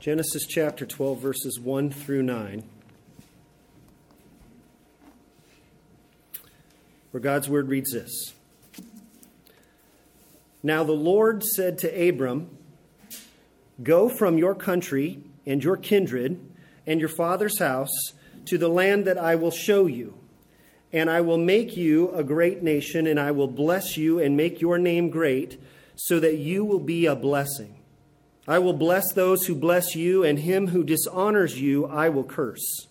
[0.00, 2.62] Genesis chapter 12, verses 1 through 9.
[7.10, 8.32] Where God's word reads this
[10.62, 12.56] Now the Lord said to Abram,
[13.82, 16.38] Go from your country and your kindred
[16.86, 18.12] and your father's house
[18.44, 20.16] to the land that I will show you.
[20.92, 24.60] And I will make you a great nation, and I will bless you and make
[24.60, 25.60] your name great,
[25.96, 27.77] so that you will be a blessing.
[28.48, 32.88] I will bless those who bless you, and him who dishonors you I will curse.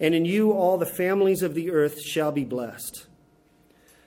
[0.00, 3.06] And in you all the families of the earth shall be blessed.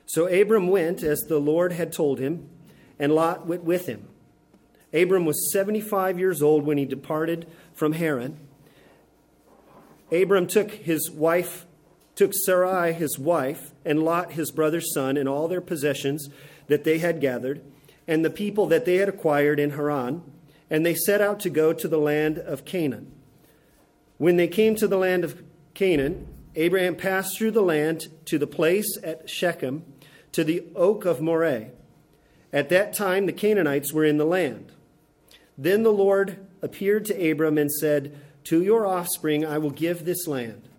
[0.08, 2.50] So Abram went as the Lord had told him,
[2.98, 4.08] and Lot went with him.
[4.92, 8.40] Abram was 75 years old when he departed from Haran.
[10.12, 11.68] Abram took his wife,
[12.16, 16.28] took Sarai his wife, and Lot his brother's son, and all their possessions
[16.68, 17.62] that they had gathered,
[18.08, 20.24] and the people that they had acquired in Haran
[20.70, 23.12] and they set out to go to the land of Canaan.
[24.18, 28.48] When they came to the land of Canaan, Abraham passed through the land to the
[28.48, 29.84] place at Shechem,
[30.32, 31.72] to the oak of Moreh.
[32.54, 34.72] At that time, the Canaanites were in the land.
[35.58, 40.28] Then the Lord appeared to Abram and said, To your offspring I will give this
[40.28, 40.70] land.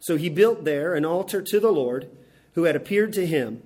[0.00, 2.08] So he built there an altar to the Lord,
[2.52, 3.62] who had appeared to him.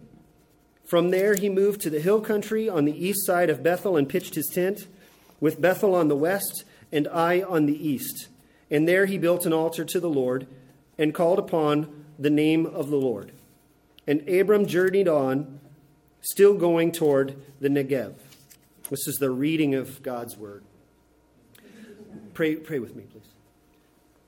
[0.85, 4.09] From there he moved to the hill country on the east side of Bethel and
[4.09, 4.87] pitched his tent
[5.41, 8.29] with Bethel on the west and Ai on the east.
[8.71, 10.47] And there he built an altar to the Lord
[10.99, 13.33] and called upon the name of the Lord.
[14.07, 15.61] And Abram journeyed on,
[16.21, 18.15] still going toward the Negev.
[18.91, 20.65] This is the reading of God's word.
[22.35, 23.23] Pray, pray with me, please.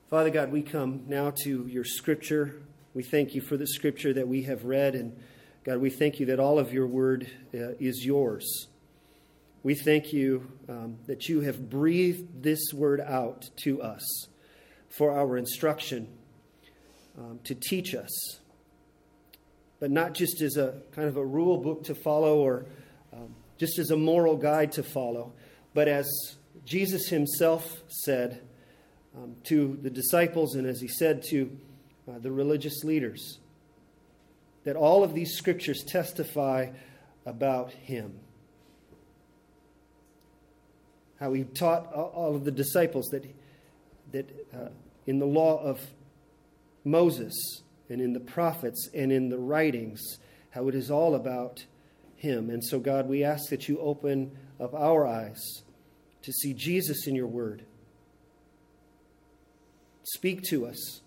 [0.09, 2.61] Father God, we come now to your scripture.
[2.93, 4.93] We thank you for the scripture that we have read.
[4.93, 5.17] And
[5.63, 8.67] God, we thank you that all of your word uh, is yours.
[9.63, 14.27] We thank you um, that you have breathed this word out to us
[14.89, 16.07] for our instruction,
[17.15, 18.39] um, to teach us,
[19.79, 22.65] but not just as a kind of a rule book to follow or
[23.13, 25.31] um, just as a moral guide to follow,
[25.75, 26.09] but as
[26.65, 28.41] Jesus himself said
[29.15, 31.55] um, to the disciples and as he said to
[32.09, 33.37] uh, the religious leaders,
[34.63, 36.71] that all of these scriptures testify
[37.27, 38.19] about him
[41.21, 43.23] how he taught all of the disciples that,
[44.11, 44.69] that uh,
[45.05, 45.79] in the law of
[46.83, 50.01] Moses and in the prophets and in the writings,
[50.49, 51.63] how it is all about
[52.15, 52.49] him.
[52.49, 55.61] And so, God, we ask that you open up our eyes
[56.23, 57.65] to see Jesus in your word.
[60.03, 61.01] Speak to us.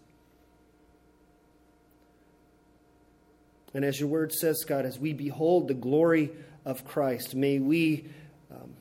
[3.75, 6.31] And as your word says, God, as we behold the glory
[6.65, 8.07] of Christ, may we
[8.53, 8.75] um,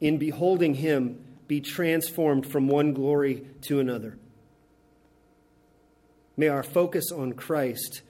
[0.00, 4.18] in beholding him, be transformed from one glory to another.
[6.36, 8.02] May our focus on Christ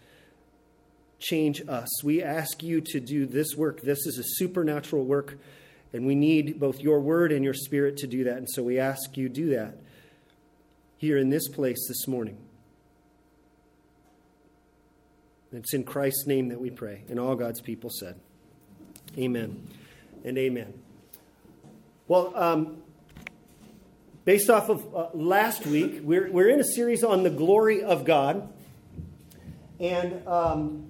[1.19, 2.05] change us.
[2.05, 3.81] We ask you to do this work.
[3.81, 5.39] This is a supernatural work,
[5.93, 8.37] and we need both your word and your spirit to do that.
[8.37, 9.79] And so we ask you do that
[10.99, 12.37] here in this place this morning.
[15.53, 17.05] It's in Christ's name that we pray.
[17.09, 18.21] And all God's people said,
[19.17, 19.67] Amen
[20.25, 20.75] and amen.
[22.09, 22.79] Well, um,
[24.25, 28.07] based off of uh, last week, we're, we're in a series on the glory of
[28.07, 28.51] God.
[29.79, 30.89] And um,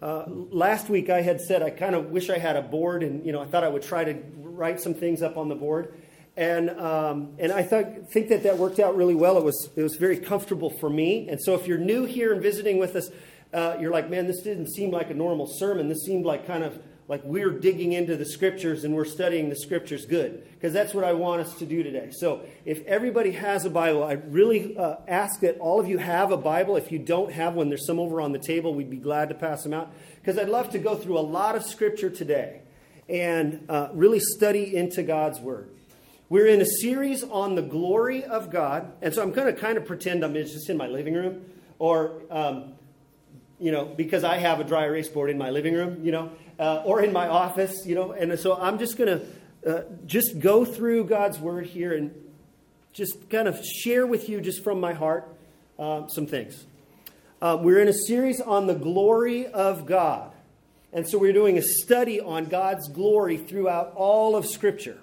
[0.00, 3.26] uh, last week I had said I kind of wish I had a board, and
[3.26, 5.94] you know I thought I would try to write some things up on the board,
[6.38, 9.36] and um, and I thought think that that worked out really well.
[9.36, 11.28] It was it was very comfortable for me.
[11.28, 13.10] And so if you're new here and visiting with us,
[13.52, 15.90] uh, you're like, man, this didn't seem like a normal sermon.
[15.90, 19.56] This seemed like kind of like we're digging into the scriptures and we're studying the
[19.56, 22.10] scriptures good because that's what i want us to do today.
[22.10, 26.32] So if everybody has a bible i really uh, ask that all of you have
[26.32, 26.76] a bible.
[26.76, 29.34] If you don't have one there's some over on the table we'd be glad to
[29.34, 32.60] pass them out because i'd love to go through a lot of scripture today
[33.08, 35.70] and uh, really study into god's word.
[36.28, 39.78] We're in a series on the glory of god and so i'm going to kind
[39.78, 41.44] of pretend i'm just in my living room
[41.78, 42.72] or um,
[43.60, 46.30] you know because i have a dry erase board in my living room you know
[46.58, 48.12] uh, or in my office, you know.
[48.12, 49.26] And so I'm just going to
[49.70, 52.14] uh, just go through God's word here and
[52.92, 55.28] just kind of share with you, just from my heart,
[55.78, 56.64] uh, some things.
[57.42, 60.32] Uh, we're in a series on the glory of God.
[60.92, 64.98] And so we're doing a study on God's glory throughout all of Scripture.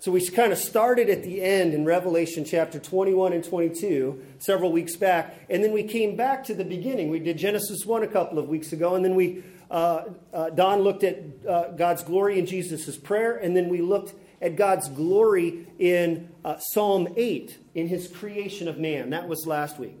[0.00, 4.72] So we kind of started at the end in Revelation chapter 21 and 22 several
[4.72, 7.08] weeks back, and then we came back to the beginning.
[7.08, 10.04] We did Genesis 1 a couple of weeks ago, and then we uh,
[10.34, 14.54] uh, Don looked at uh, God's glory in Jesus' prayer, and then we looked at
[14.54, 19.10] God's glory in uh, Psalm 8, in his creation of man.
[19.10, 19.98] That was last week.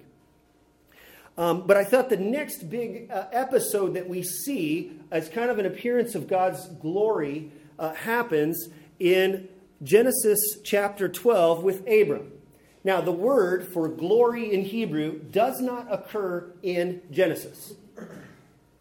[1.38, 5.58] Um, but I thought the next big uh, episode that we see as kind of
[5.58, 7.50] an appearance of God's glory
[7.96, 8.68] happens
[9.00, 9.48] in
[9.82, 12.30] Genesis chapter 12 with Abram.
[12.84, 17.74] Now, the word for glory in Hebrew does not occur in Genesis.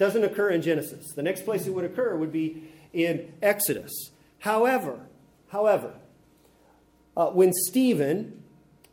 [0.01, 1.13] Doesn't occur in Genesis.
[1.15, 4.09] The next place it would occur would be in Exodus.
[4.39, 4.99] However,
[5.49, 5.93] however,
[7.15, 8.41] uh, when Stephen,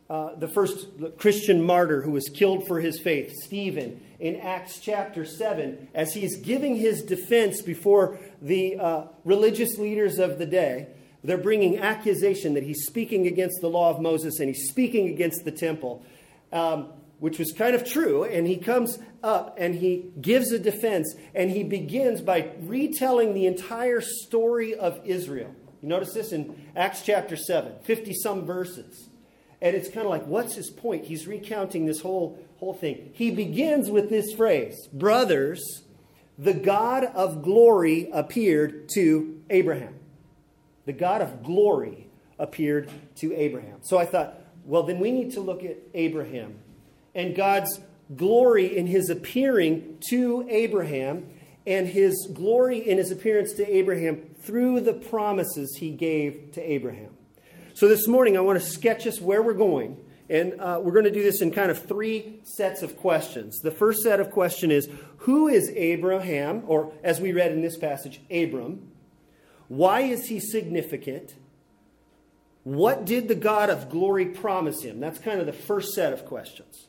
[0.07, 0.85] uh, the first
[1.17, 6.37] Christian martyr who was killed for his faith, Stephen, in Acts chapter 7, as he's
[6.37, 10.89] giving his defense before the uh, religious leaders of the day,
[11.23, 15.43] they're bringing accusation that he's speaking against the law of Moses and he's speaking against
[15.43, 16.05] the temple,
[16.53, 18.25] um, which was kind of true.
[18.25, 23.45] And he comes up and he gives a defense and he begins by retelling the
[23.45, 25.53] entire story of Israel.
[25.81, 29.09] You notice this in Acts chapter 7, 50 some verses.
[29.61, 31.05] And it's kind of like, what's his point?
[31.05, 33.11] He's recounting this whole, whole thing.
[33.13, 35.83] He begins with this phrase Brothers,
[36.37, 39.99] the God of glory appeared to Abraham
[40.89, 42.07] the God of glory
[42.39, 43.77] appeared to Abraham.
[43.81, 46.55] So I thought, well, then we need to look at Abraham
[47.13, 47.79] and God's
[48.15, 51.29] glory in his appearing to Abraham
[51.67, 57.15] and his glory in his appearance to Abraham through the promises he gave to Abraham.
[57.73, 59.97] So this morning, I want to sketch us where we're going.
[60.29, 63.61] And uh, we're going to do this in kind of three sets of questions.
[63.61, 64.87] The first set of question is
[65.19, 66.63] Who is Abraham?
[66.67, 68.91] Or as we read in this passage, Abram.
[69.69, 71.35] Why is he significant?
[72.63, 74.99] What did the God of glory promise him?
[74.99, 76.88] That's kind of the first set of questions.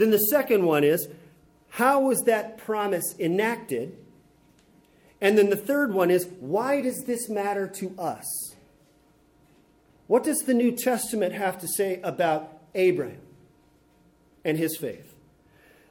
[0.00, 1.08] Then the second one is
[1.68, 3.98] how was that promise enacted?
[5.20, 8.54] And then the third one is why does this matter to us?
[10.06, 13.20] What does the New Testament have to say about Abraham
[14.42, 15.14] and his faith?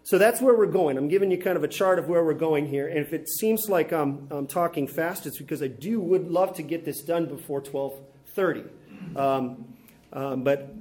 [0.01, 0.97] So that's where we're going.
[0.97, 2.87] I'm giving you kind of a chart of where we're going here.
[2.87, 6.55] And if it seems like I'm, I'm talking fast, it's because I do would love
[6.55, 8.63] to get this done before 1230.
[9.15, 9.75] Um,
[10.11, 10.73] um, but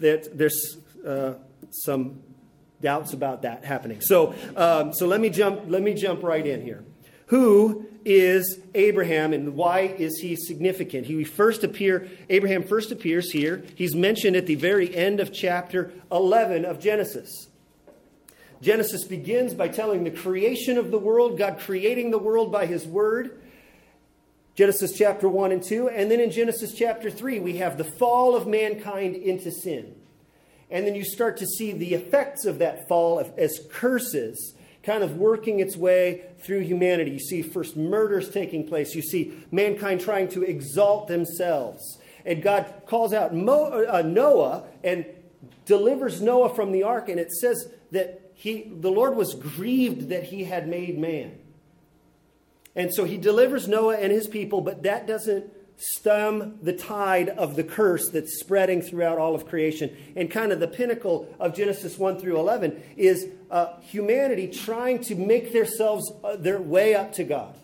[0.00, 0.76] that, there's
[1.06, 1.32] uh,
[1.70, 2.20] some
[2.80, 4.00] doubts about that happening.
[4.00, 5.62] So, um, so let me jump.
[5.66, 6.84] Let me jump right in here.
[7.26, 11.06] Who is Abraham and why is he significant?
[11.06, 12.08] He first appear.
[12.30, 13.64] Abraham first appears here.
[13.74, 17.48] He's mentioned at the very end of chapter 11 of Genesis.
[18.62, 22.86] Genesis begins by telling the creation of the world, God creating the world by his
[22.86, 23.42] word.
[24.54, 25.90] Genesis chapter 1 and 2.
[25.90, 29.94] And then in Genesis chapter 3, we have the fall of mankind into sin.
[30.70, 35.16] And then you start to see the effects of that fall as curses kind of
[35.16, 37.10] working its way through humanity.
[37.12, 38.94] You see first murders taking place.
[38.94, 41.98] You see mankind trying to exalt themselves.
[42.24, 45.06] And God calls out Mo, uh, Noah and
[45.64, 47.08] delivers Noah from the ark.
[47.08, 51.38] And it says that he, the Lord was grieved that he had made man.
[52.76, 57.54] And so he delivers Noah and his people, but that doesn't stem the tide of
[57.54, 59.96] the curse that's spreading throughout all of creation.
[60.16, 65.14] And kind of the pinnacle of Genesis 1 through 11 is uh, humanity trying to
[65.14, 67.54] make themselves uh, their way up to God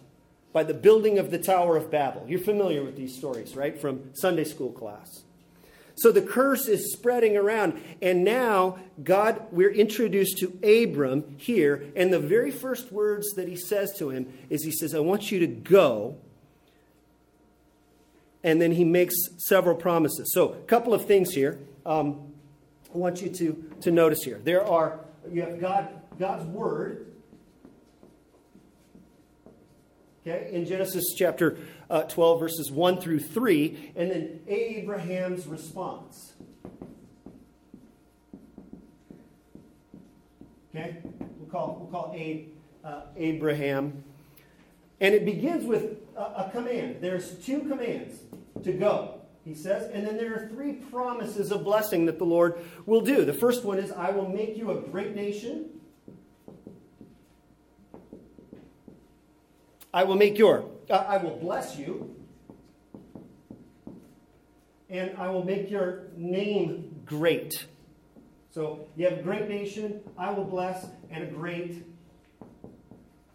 [0.53, 2.25] by the building of the Tower of Babel.
[2.29, 5.25] You're familiar with these stories, right, from Sunday school class.
[5.97, 7.83] So the curse is spreading around.
[8.01, 11.87] And now, God, we're introduced to Abram here.
[11.97, 15.31] And the very first words that he says to him is He says, I want
[15.31, 16.19] you to go.
[18.45, 20.33] And then he makes several promises.
[20.33, 21.59] So, a couple of things here.
[21.85, 22.35] Um,
[22.95, 24.39] I want you to, to notice here.
[24.45, 27.11] There are, you have God, God's word.
[30.27, 31.59] Okay, in Genesis chapter
[31.91, 36.35] uh, 12, verses 1 through 3, and then Abraham's response.
[40.75, 40.99] Okay?
[41.39, 42.17] We'll call, we'll call
[42.85, 44.05] uh, Abraham.
[45.01, 46.99] And it begins with a, a command.
[47.01, 48.19] There's two commands
[48.65, 52.59] to go, he says, and then there are three promises of blessing that the Lord
[52.87, 53.25] will do.
[53.25, 55.71] The first one is, I will make you a great nation.
[59.93, 62.15] I will make your uh, I will bless you,
[64.91, 67.67] and I will make your name great.
[68.51, 71.85] So you have a great nation, I will bless, and a great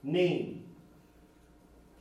[0.04, 0.64] name.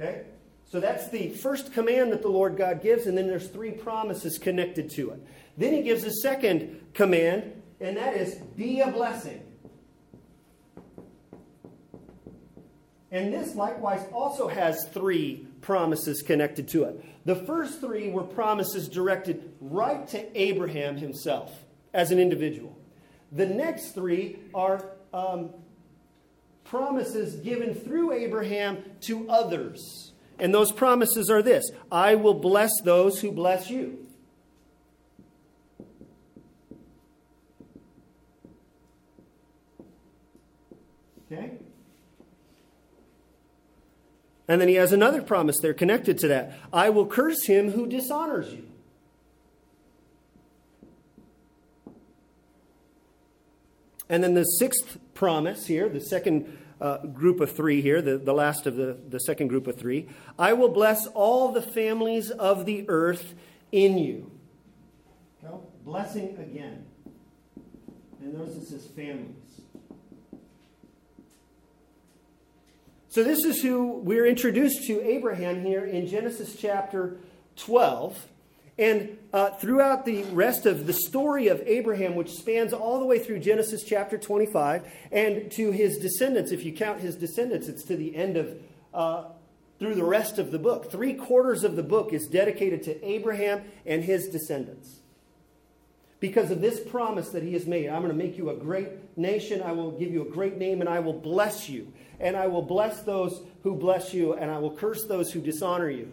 [0.01, 0.25] Okay?
[0.71, 4.39] So that's the first command that the Lord God gives, and then there's three promises
[4.39, 5.27] connected to it.
[5.57, 9.43] Then he gives a second command, and that is be a blessing.
[13.11, 17.03] And this likewise also has three promises connected to it.
[17.25, 22.77] The first three were promises directed right to Abraham himself as an individual.
[23.33, 24.85] The next three are
[25.15, 25.51] um,
[26.65, 30.08] promises given through Abraham to others.
[30.39, 34.07] And those promises are this I will bless those who bless you.
[41.31, 41.53] Okay?
[44.47, 47.87] And then he has another promise there connected to that I will curse him who
[47.87, 48.67] dishonors you.
[54.09, 58.33] And then the sixth promise here, the second uh, group of three here, the, the
[58.33, 60.09] last of the, the second group of three
[60.39, 63.35] I will bless all the families of the earth
[63.73, 64.31] in you.
[65.85, 66.85] blessing again.
[68.21, 69.35] And notice it says families.
[73.11, 77.17] So, this is who we're introduced to Abraham here in Genesis chapter
[77.57, 78.27] 12.
[78.79, 83.19] And uh, throughout the rest of the story of Abraham, which spans all the way
[83.19, 87.97] through Genesis chapter 25, and to his descendants, if you count his descendants, it's to
[87.97, 88.57] the end of,
[88.95, 89.25] uh,
[89.81, 90.93] through the rest of the book.
[90.93, 95.01] Three quarters of the book is dedicated to Abraham and his descendants.
[96.21, 99.17] Because of this promise that he has made I'm going to make you a great
[99.17, 101.93] nation, I will give you a great name, and I will bless you.
[102.21, 105.91] And I will bless those who bless you, and I will curse those who dishonor
[105.91, 106.13] you.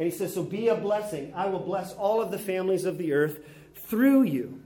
[0.00, 1.30] And he says, So be a blessing.
[1.36, 3.40] I will bless all of the families of the earth
[3.86, 4.62] through you.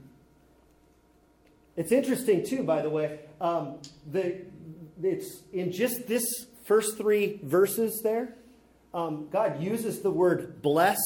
[1.75, 3.19] It's interesting, too, by the way.
[3.41, 4.37] Um, the,
[5.03, 6.23] it's in just this
[6.63, 8.33] first three verses there,
[8.93, 10.99] um, God uses the word bless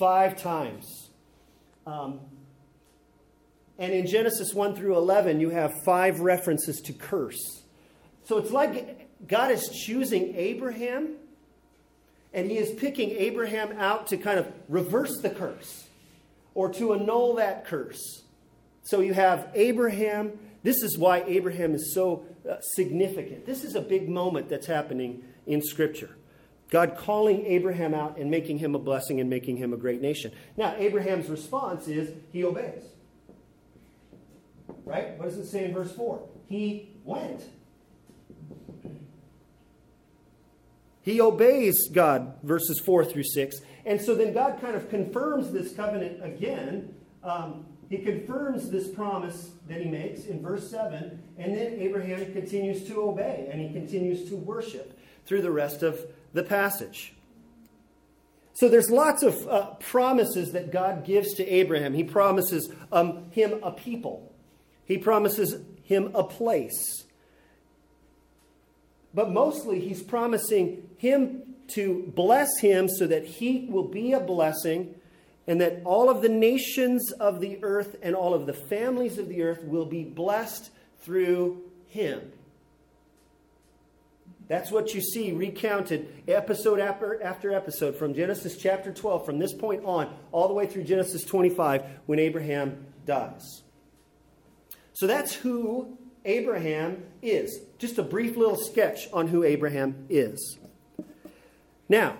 [0.00, 1.10] five times.
[1.86, 2.18] Um,
[3.78, 7.62] and in Genesis 1 through 11, you have five references to curse.
[8.24, 11.19] So it's like God is choosing Abraham
[12.32, 15.88] and he is picking Abraham out to kind of reverse the curse
[16.54, 18.22] or to annul that curse.
[18.82, 20.32] So you have Abraham.
[20.62, 23.46] This is why Abraham is so uh, significant.
[23.46, 26.10] This is a big moment that's happening in Scripture.
[26.70, 30.30] God calling Abraham out and making him a blessing and making him a great nation.
[30.56, 32.84] Now, Abraham's response is he obeys.
[34.84, 35.18] Right?
[35.18, 36.20] What does it say in verse 4?
[36.48, 37.42] He went.
[41.02, 43.60] He obeys God, verses 4 through 6.
[43.86, 46.94] And so then God kind of confirms this covenant again.
[47.24, 51.22] Um, he confirms this promise that he makes in verse 7.
[51.38, 55.98] And then Abraham continues to obey and he continues to worship through the rest of
[56.32, 57.14] the passage.
[58.52, 61.94] So there's lots of uh, promises that God gives to Abraham.
[61.94, 64.32] He promises um, him a people,
[64.84, 67.04] he promises him a place.
[69.12, 74.94] But mostly, he's promising him to bless him so that he will be a blessing
[75.46, 79.26] and that all of the nations of the earth and all of the families of
[79.26, 82.30] the earth will be blessed through him.
[84.46, 89.82] That's what you see recounted episode after, episode from Genesis chapter 12, from this point
[89.86, 93.62] on, all the way through Genesis 25, when Abraham dies.
[94.92, 97.58] So that's who Abraham is.
[97.78, 100.58] Just a brief little sketch on who Abraham is.
[101.90, 102.16] Now,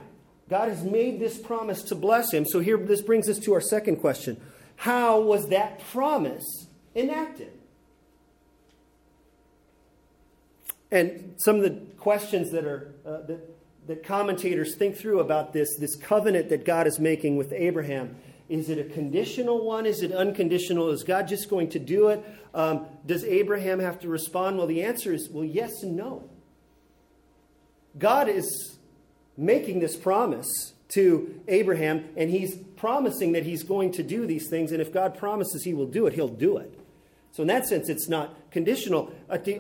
[0.48, 2.44] God has made this promise to bless him.
[2.44, 4.38] So here this brings us to our second question.
[4.74, 7.52] How was that promise enacted?
[10.90, 15.68] And some of the questions that are uh, that, that commentators think through about this,
[15.78, 18.16] this covenant that God is making with Abraham
[18.48, 19.86] is it a conditional one?
[19.86, 20.90] Is it unconditional?
[20.90, 22.24] Is God just going to do it?
[22.52, 24.58] Um, does Abraham have to respond?
[24.58, 26.28] Well, the answer is well, yes and no.
[27.96, 28.79] God is
[29.36, 34.72] making this promise to Abraham, and he's promising that he's going to do these things,
[34.72, 36.78] and if God promises he will do it, he'll do it.
[37.32, 39.12] So, in that sense, it's not conditional.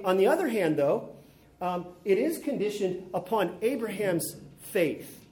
[0.04, 1.10] On the other hand, though,
[1.60, 5.24] um, it is conditioned upon Abraham's faith,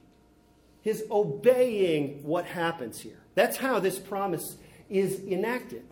[0.81, 3.19] his obeying what happens here.
[3.35, 4.57] That's how this promise
[4.89, 5.83] is enacted.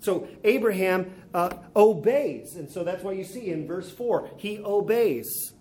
[0.00, 2.54] So Abraham uh, obeys.
[2.54, 5.52] And so that's why you see in verse 4, he obeys.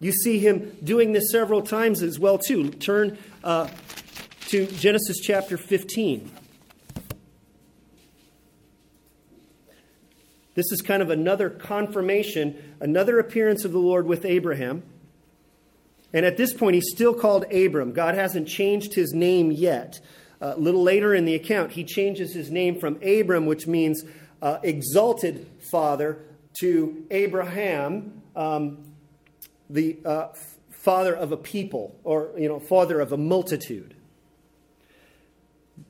[0.00, 2.70] You see him doing this several times as well, too.
[2.70, 3.68] Turn uh,
[4.48, 6.30] to Genesis chapter 15.
[10.54, 14.82] This is kind of another confirmation, another appearance of the Lord with Abraham.
[16.12, 17.92] And at this point, he's still called Abram.
[17.92, 20.00] God hasn't changed his name yet.
[20.40, 24.04] Uh, a little later in the account, he changes his name from Abram, which means
[24.40, 26.18] uh, exalted father,
[26.60, 28.83] to Abraham, um,
[29.68, 30.28] the uh,
[30.70, 33.94] father of a people, or, you know, father of a multitude.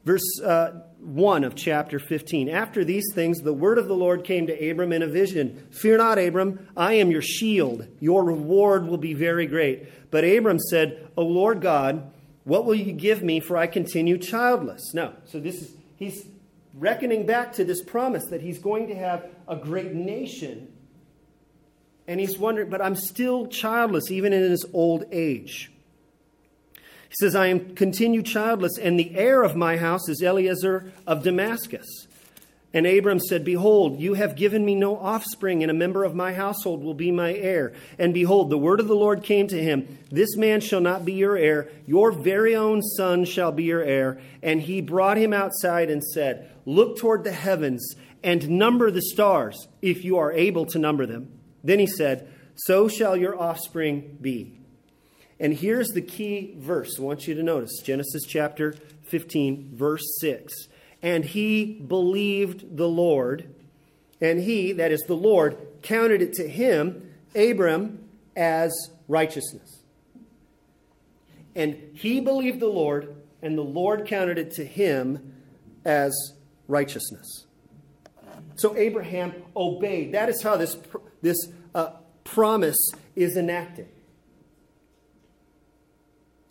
[0.04, 2.48] Verse uh, 1 of chapter 15.
[2.48, 5.98] After these things, the word of the Lord came to Abram in a vision Fear
[5.98, 7.86] not, Abram, I am your shield.
[8.00, 10.10] Your reward will be very great.
[10.10, 12.10] But Abram said, O Lord God,
[12.44, 14.92] what will you give me, for I continue childless?
[14.94, 15.14] No.
[15.24, 16.26] So this is, he's
[16.74, 20.68] reckoning back to this promise that he's going to have a great nation.
[22.06, 25.70] And he's wondering, but I'm still childless, even in his old age.
[27.08, 31.22] He says, I am continue childless, and the heir of my house is Eliezer of
[31.22, 32.08] Damascus.
[32.74, 36.34] And Abram said, Behold, you have given me no offspring, and a member of my
[36.34, 37.72] household will be my heir.
[38.00, 41.12] And behold, the word of the Lord came to him This man shall not be
[41.12, 44.20] your heir, your very own son shall be your heir.
[44.42, 47.94] And he brought him outside and said, Look toward the heavens
[48.24, 51.28] and number the stars, if you are able to number them.
[51.64, 54.60] Then he said, So shall your offspring be.
[55.40, 60.52] And here's the key verse I want you to notice Genesis chapter 15, verse 6.
[61.02, 63.52] And he believed the Lord,
[64.20, 68.72] and he, that is the Lord, counted it to him, Abram, as
[69.08, 69.82] righteousness.
[71.54, 75.34] And he believed the Lord, and the Lord counted it to him
[75.84, 76.14] as
[76.68, 77.46] righteousness.
[78.56, 80.12] So Abraham obeyed.
[80.12, 80.76] That is how this,
[81.22, 81.36] this
[81.74, 81.90] uh,
[82.24, 83.88] promise is enacted.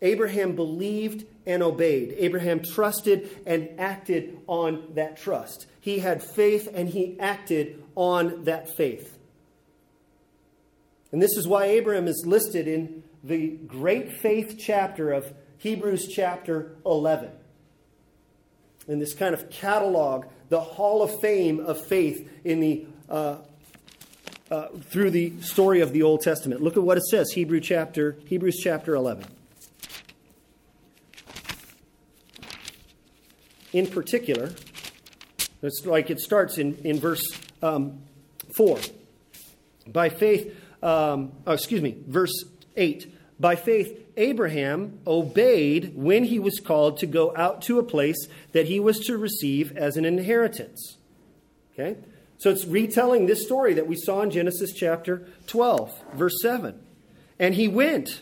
[0.01, 2.15] Abraham believed and obeyed.
[2.17, 5.65] Abraham trusted and acted on that trust.
[5.79, 9.17] He had faith and he acted on that faith.
[11.11, 16.75] And this is why Abraham is listed in the great faith chapter of Hebrews chapter
[16.85, 17.29] 11.
[18.87, 23.37] In this kind of catalog, the hall of fame of faith in the uh,
[24.53, 26.61] uh, through the story of the Old Testament.
[26.61, 29.25] Look at what it says, Hebrew chapter, Hebrews chapter 11.
[33.73, 34.51] in particular,
[35.61, 37.23] it's like it starts in, in verse
[37.61, 38.03] um,
[38.55, 38.79] 4.
[39.87, 42.45] By faith, um, oh, excuse me, verse
[42.77, 43.11] 8.
[43.39, 48.67] By faith, Abraham obeyed when he was called to go out to a place that
[48.67, 50.97] he was to receive as an inheritance.
[51.73, 51.97] Okay?
[52.43, 56.77] So it's retelling this story that we saw in Genesis chapter 12, verse 7.
[57.39, 58.21] And he went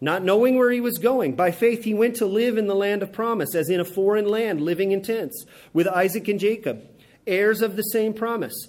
[0.00, 1.36] not knowing where he was going.
[1.36, 4.26] By faith, he went to live in the land of promise, as in a foreign
[4.26, 6.82] land, living in tents, with Isaac and Jacob,
[7.26, 8.68] heirs of the same promise.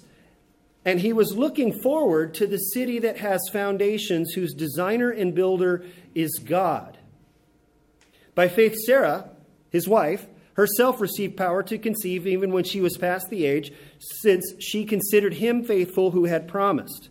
[0.84, 5.82] And he was looking forward to the city that has foundations, whose designer and builder
[6.14, 6.98] is God.
[8.34, 9.30] By faith, Sarah,
[9.70, 14.44] his wife, herself received power to conceive even when she was past the age, since
[14.58, 17.08] she considered him faithful who had promised.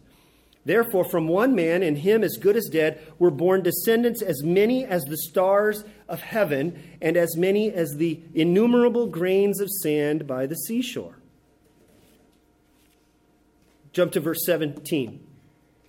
[0.63, 4.85] Therefore, from one man, and him as good as dead, were born descendants as many
[4.85, 10.45] as the stars of heaven, and as many as the innumerable grains of sand by
[10.45, 11.17] the seashore.
[13.91, 15.19] Jump to verse 17.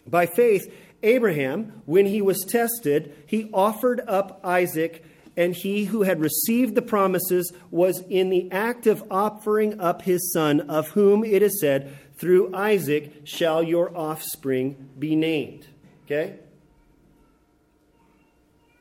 [0.06, 5.04] By faith, Abraham, when he was tested, he offered up Isaac,
[5.36, 10.32] and he who had received the promises was in the act of offering up his
[10.32, 15.66] son, of whom it is said, through Isaac shall your offspring be named.
[16.04, 16.36] Okay?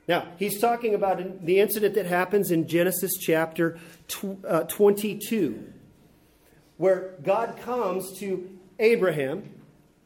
[0.07, 3.79] Now, he's talking about the incident that happens in Genesis chapter
[4.45, 5.71] uh, 22,
[6.75, 9.49] where God comes to Abraham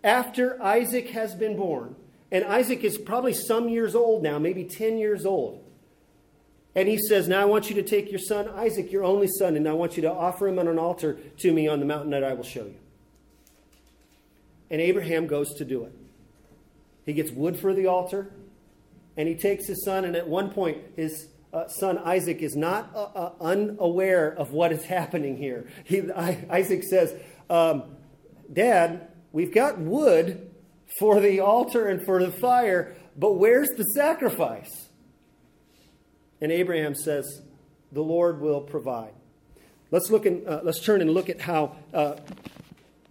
[0.04, 1.96] after Isaac has been born.
[2.32, 5.65] And Isaac is probably some years old now, maybe 10 years old.
[6.76, 9.56] And he says, Now I want you to take your son Isaac, your only son,
[9.56, 12.12] and I want you to offer him on an altar to me on the mountain
[12.12, 12.76] that I will show you.
[14.70, 15.94] And Abraham goes to do it.
[17.06, 18.32] He gets wood for the altar,
[19.16, 22.92] and he takes his son, and at one point, his uh, son Isaac is not
[22.94, 25.68] uh, uh, unaware of what is happening here.
[25.86, 27.16] He, I, Isaac says,
[27.50, 27.84] um,
[28.52, 30.52] Dad, we've got wood
[31.00, 34.85] for the altar and for the fire, but where's the sacrifice?
[36.46, 37.42] And Abraham says,
[37.92, 39.16] The Lord will provide.
[39.90, 42.18] Let's look and uh, let's turn and look at how uh,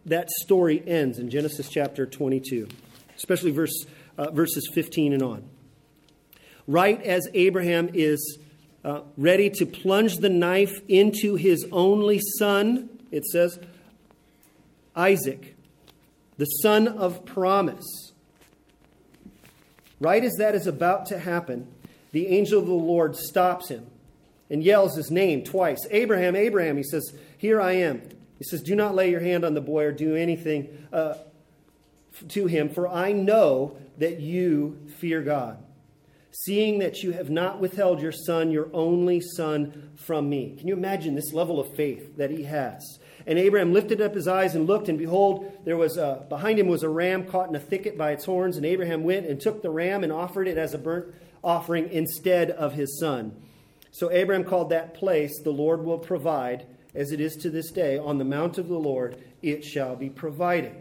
[0.07, 2.69] that story ends in Genesis chapter 22,
[3.17, 5.51] especially verse, uh, verses 15 and on.
[6.69, 8.39] Right as Abraham is
[8.85, 13.59] uh, ready to plunge the knife into his only son, it says,
[14.95, 15.57] Isaac,
[16.39, 18.13] the son of promise.
[19.99, 21.74] Right as that is about to happen,
[22.15, 23.89] the angel of the Lord stops him
[24.49, 26.77] and yells his name twice Abraham, Abraham.
[26.77, 28.09] He says, Here I am.
[28.39, 31.15] He says, Do not lay your hand on the boy or do anything uh,
[32.29, 35.59] to him, For I know that you fear God,
[36.31, 40.55] seeing that you have not withheld your son, your only son, from me.
[40.57, 43.01] Can you imagine this level of faith that he has?
[43.27, 46.69] And Abraham lifted up his eyes and looked, and behold, there was a, behind him
[46.69, 48.57] was a ram caught in a thicket by its horns.
[48.57, 51.13] And Abraham went and took the ram and offered it as a burnt
[51.45, 53.41] offering instead of his son.
[53.91, 57.97] So Abraham called that place, The Lord will provide, as it is to this day,
[57.97, 60.75] on the mount of the Lord it shall be provided.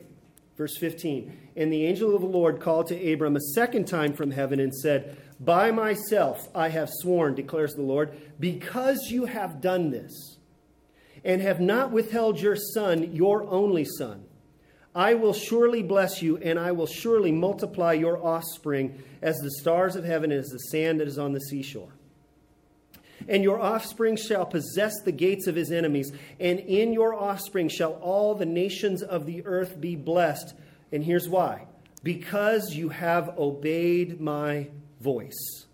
[0.57, 4.31] Verse 15 And the angel of the Lord called to Abram a second time from
[4.31, 9.91] heaven and said, By myself I have sworn, declares the Lord, because you have done
[9.91, 10.37] this
[11.23, 14.25] and have not withheld your son, your only son.
[14.95, 19.95] I will surely bless you, and I will surely multiply your offspring as the stars
[19.95, 21.93] of heaven and as the sand that is on the seashore.
[23.27, 27.93] And your offspring shall possess the gates of his enemies, and in your offspring shall
[27.93, 30.53] all the nations of the earth be blessed.
[30.91, 31.67] And here's why
[32.03, 34.67] because you have obeyed my
[34.99, 35.65] voice.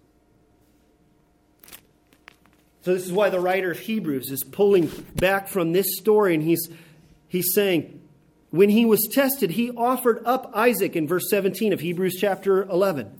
[2.82, 6.44] So, this is why the writer of Hebrews is pulling back from this story, and
[6.44, 6.70] he's,
[7.28, 7.99] he's saying,
[8.52, 13.20] when he was tested, he offered up Isaac in verse 17 of Hebrews chapter 11,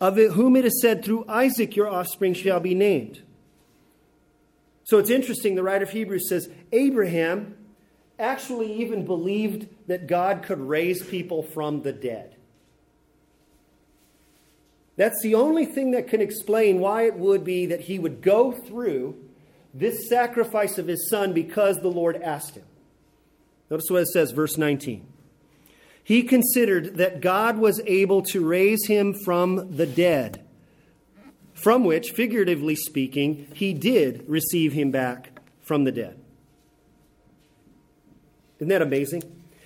[0.00, 3.22] of whom it is said, Through Isaac your offspring shall be named.
[4.84, 7.56] So it's interesting, the writer of Hebrews says, Abraham
[8.18, 12.36] actually even believed that God could raise people from the dead.
[14.96, 18.52] That's the only thing that can explain why it would be that he would go
[18.52, 19.16] through
[19.72, 22.64] this sacrifice of his son because the Lord asked him.
[23.70, 25.06] Notice what it says, verse 19.
[26.02, 30.44] He considered that God was able to raise him from the dead,
[31.54, 36.20] from which, figuratively speaking, he did receive him back from the dead.
[38.58, 39.22] Isn't that amazing?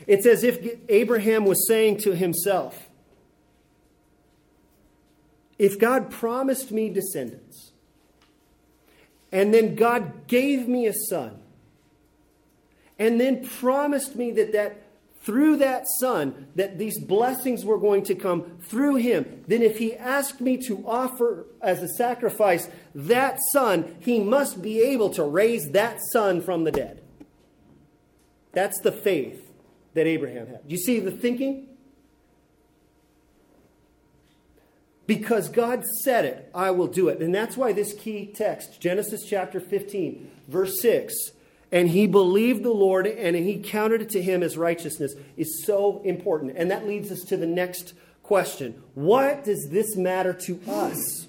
[0.07, 2.89] It's as if Abraham was saying to himself,
[5.59, 7.73] if God promised me descendants,
[9.33, 11.41] and then God gave me a son,
[12.99, 14.83] and then promised me that, that
[15.23, 19.45] through that son that these blessings were going to come through him.
[19.47, 24.81] Then if he asked me to offer as a sacrifice that son he must be
[24.81, 27.03] able to raise that son from the dead.
[28.53, 29.53] That's the faith
[29.95, 30.67] that abraham had.
[30.67, 31.67] Do you see the thinking?
[35.07, 37.21] Because God said it, I will do it.
[37.21, 41.15] And that's why this key text, Genesis chapter 15, verse 6,
[41.71, 46.01] and he believed the Lord and he counted it to him as righteousness, is so
[46.05, 46.55] important.
[46.57, 51.27] And that leads us to the next question What does this matter to us?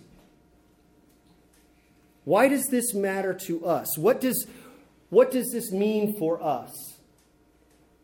[2.25, 3.97] Why does this matter to us?
[3.97, 4.45] What does,
[5.09, 6.71] what does this mean for us?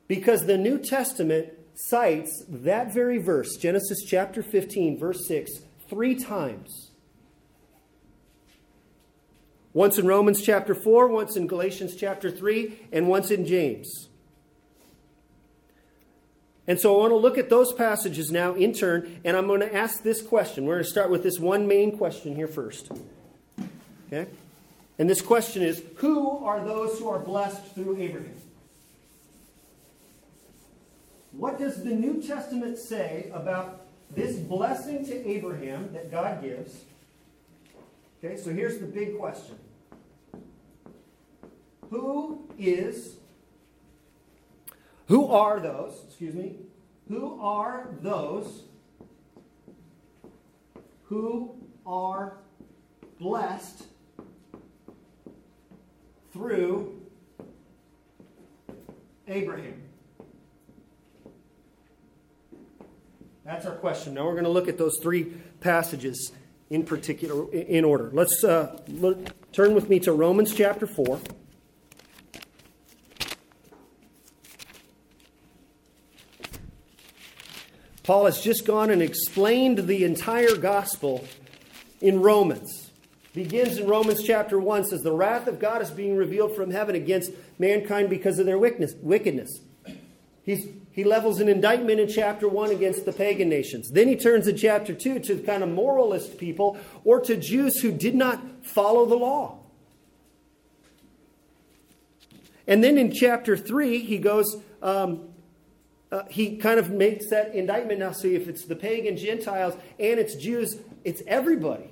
[0.07, 5.51] Because the New Testament cites that very verse, Genesis chapter 15, verse 6,
[5.89, 6.91] three times.
[9.75, 14.07] Once in Romans chapter 4, once in Galatians chapter 3, and once in James.
[16.65, 19.59] And so I want to look at those passages now in turn, and I'm going
[19.59, 20.63] to ask this question.
[20.63, 22.89] We're going to start with this one main question here first.
[24.07, 24.27] Okay?
[24.97, 28.37] And this question is Who are those who are blessed through Abraham?
[31.33, 36.85] What does the New Testament say about this blessing to Abraham that God gives?
[38.23, 39.57] Okay, so here's the big question
[41.89, 43.17] Who is,
[45.07, 46.55] who are those, excuse me,
[47.07, 48.63] who are those
[51.03, 52.37] who are
[53.19, 53.83] blessed
[56.33, 56.99] through
[59.27, 59.81] Abraham?
[63.43, 64.15] That's our question.
[64.15, 65.25] Now we're going to look at those three
[65.59, 66.31] passages
[66.69, 68.09] in particular, in order.
[68.11, 71.19] Let's uh, look, turn with me to Romans chapter 4.
[78.03, 81.25] Paul has just gone and explained the entire gospel
[82.01, 82.91] in Romans.
[83.33, 86.95] Begins in Romans chapter 1 says, The wrath of God is being revealed from heaven
[86.95, 89.59] against mankind because of their wickedness.
[90.43, 93.91] He's he levels an indictment in chapter 1 against the pagan nations.
[93.91, 97.91] Then he turns in chapter 2 to kind of moralist people or to Jews who
[97.91, 99.59] did not follow the law.
[102.65, 105.27] And then in chapter 3, he goes, um,
[106.13, 108.13] uh, he kind of makes that indictment now.
[108.13, 111.91] See, if it's the pagan Gentiles and it's Jews, it's everybody.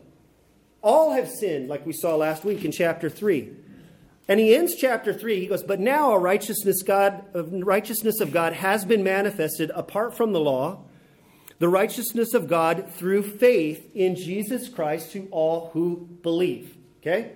[0.82, 3.52] All have sinned, like we saw last week in chapter 3.
[4.28, 5.40] And he ends chapter 3.
[5.40, 10.16] He goes, But now a righteousness, God, uh, righteousness of God has been manifested apart
[10.16, 10.86] from the law,
[11.60, 16.78] the righteousness of God through faith in Jesus Christ to all who believe.
[17.02, 17.34] Okay?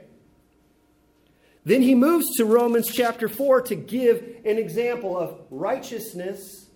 [1.66, 6.68] Then he moves to Romans chapter 4 to give an example of righteousness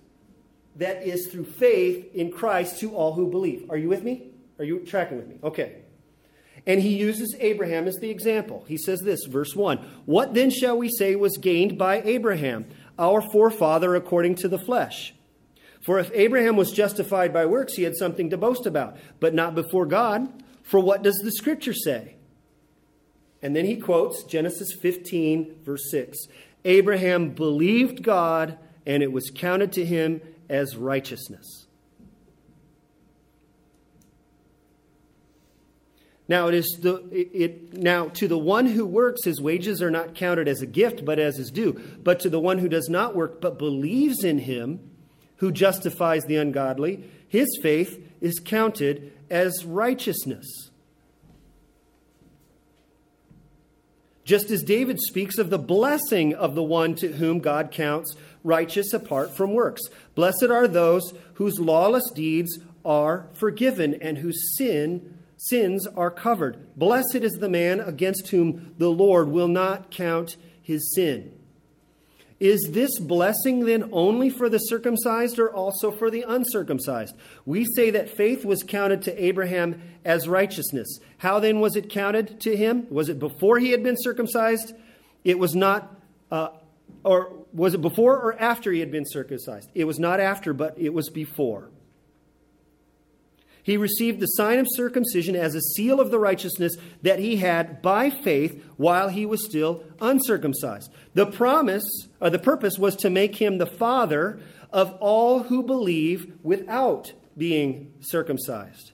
[0.75, 3.69] that is through faith in Christ to all who believe.
[3.69, 4.31] Are you with me?
[4.59, 5.37] Are you tracking with me?
[5.43, 5.77] Okay.
[6.67, 8.65] And he uses Abraham as the example.
[8.67, 12.65] He says this, verse 1 What then shall we say was gained by Abraham,
[12.99, 15.13] our forefather according to the flesh?
[15.81, 19.55] For if Abraham was justified by works, he had something to boast about, but not
[19.55, 20.43] before God.
[20.61, 22.15] For what does the scripture say?
[23.41, 26.17] And then he quotes Genesis 15, verse 6
[26.63, 31.65] Abraham believed God, and it was counted to him as righteousness.
[36.31, 40.15] Now it is the it, now to the one who works his wages are not
[40.15, 43.17] counted as a gift but as his due but to the one who does not
[43.17, 44.79] work but believes in him
[45.35, 50.69] who justifies the ungodly his faith is counted as righteousness.
[54.23, 58.93] Just as David speaks of the blessing of the one to whom God counts righteous
[58.93, 59.81] apart from works.
[60.15, 66.75] Blessed are those whose lawless deeds are forgiven and whose sin sins are covered.
[66.75, 71.33] Blessed is the man against whom the Lord will not count his sin.
[72.39, 77.15] Is this blessing then only for the circumcised or also for the uncircumcised?
[77.45, 80.99] We say that faith was counted to Abraham as righteousness.
[81.19, 82.87] How then was it counted to him?
[82.89, 84.73] Was it before he had been circumcised?
[85.23, 85.95] It was not,
[86.31, 86.49] uh,
[87.03, 89.69] or was it before or after he had been circumcised?
[89.75, 91.69] It was not after, but it was before.
[93.63, 97.81] He received the sign of circumcision as a seal of the righteousness that he had
[97.81, 100.91] by faith while he was still uncircumcised.
[101.13, 101.83] The promise,
[102.19, 104.39] or the purpose, was to make him the father
[104.71, 108.91] of all who believe without being circumcised,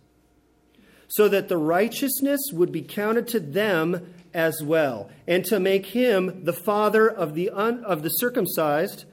[1.07, 6.43] so that the righteousness would be counted to them as well, and to make him
[6.43, 9.05] the father of the, un, of the circumcised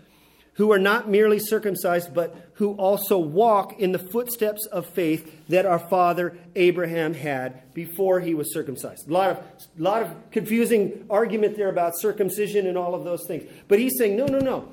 [0.54, 5.66] who are not merely circumcised, but who also walk in the footsteps of faith that
[5.66, 9.08] our father Abraham had before he was circumcised.
[9.08, 9.44] A lot of,
[9.76, 13.50] lot of confusing argument there about circumcision and all of those things.
[13.66, 14.68] But he's saying, no, no, no.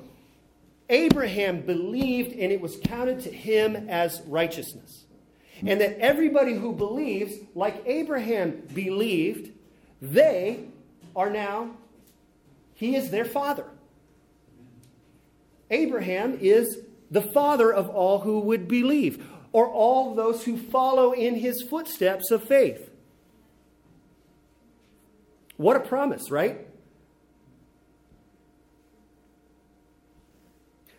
[0.88, 5.04] Abraham believed and it was counted to him as righteousness.
[5.64, 9.50] And that everybody who believes, like Abraham believed,
[10.00, 10.64] they
[11.14, 11.70] are now,
[12.74, 13.64] he is their father.
[15.72, 16.78] Abraham is
[17.10, 22.30] the father of all who would believe, or all those who follow in his footsteps
[22.30, 22.90] of faith.
[25.56, 26.66] What a promise, right?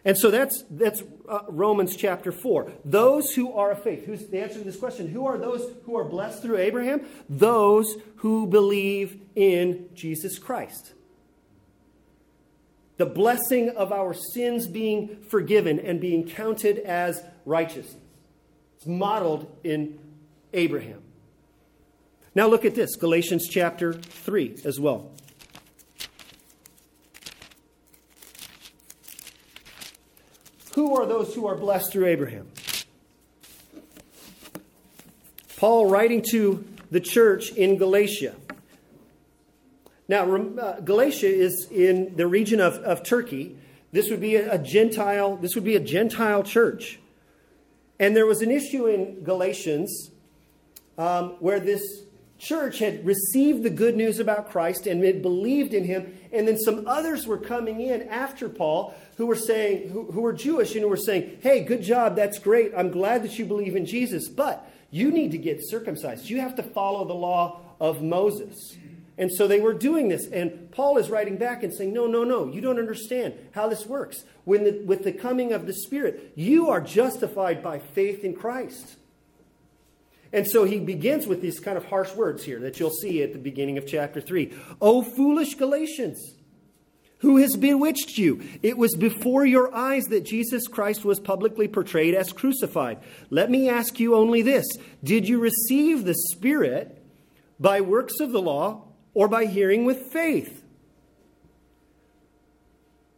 [0.05, 2.71] And so that's, that's uh, Romans chapter 4.
[2.83, 4.05] Those who are of faith.
[4.05, 5.07] Who's the answer to this question?
[5.07, 7.05] Who are those who are blessed through Abraham?
[7.29, 10.93] Those who believe in Jesus Christ
[12.97, 17.95] the blessing of our sins being forgiven and being counted as righteousness.
[18.77, 19.99] It's modeled in
[20.53, 21.01] Abraham.
[22.36, 25.12] Now look at this Galatians chapter 3 as well.
[30.75, 32.47] Who are those who are blessed through Abraham?
[35.58, 38.36] Paul writing to the church in Galatia.
[40.08, 43.58] Now, uh, Galatia is in the region of, of Turkey.
[43.92, 45.38] This would be a, a Gentile.
[45.38, 47.00] This would be a Gentile church,
[48.00, 50.12] and there was an issue in Galatians
[50.98, 52.04] um, where this
[52.38, 56.58] church had received the good news about Christ and had believed in him, and then
[56.58, 60.82] some others were coming in after Paul who were saying, who, who were Jewish and
[60.82, 62.74] who were saying, "Hey, good job, that's great.
[62.76, 66.30] I'm glad that you believe in Jesus, but you need to get circumcised.
[66.30, 68.76] You have to follow the law of Moses."
[69.17, 70.28] And so they were doing this.
[70.28, 73.86] And Paul is writing back and saying, No, no, no, you don't understand how this
[73.86, 74.23] works.
[74.43, 78.95] When the, with the coming of the Spirit, you are justified by faith in Christ.
[80.32, 83.34] And so he begins with these kind of harsh words here that you'll see at
[83.34, 84.52] the beginning of chapter 3.
[84.82, 86.34] O foolish Galatians,
[87.19, 88.43] who has bewitched you?
[88.63, 92.97] It was before your eyes that Jesus Christ was publicly portrayed as crucified.
[93.30, 94.65] Let me ask you only this
[95.04, 97.02] Did you receive the Spirit
[97.60, 98.88] by works of the law?
[99.13, 100.63] Or by hearing with faith?